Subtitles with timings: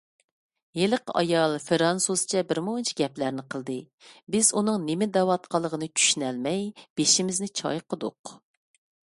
[0.77, 3.77] ھېلىقى ئايال فىرانسۇزچە بىرمۇنچە گەپلەرنى قىلدى.
[4.37, 6.67] بىز ئۇنىڭ نېمە دەۋاتقانلىقىنى چۈشىنەلمەي
[7.03, 8.35] بېشىمىزنى چايقىدۇق.